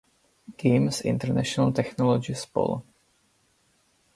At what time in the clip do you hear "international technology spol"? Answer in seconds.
1.01-2.83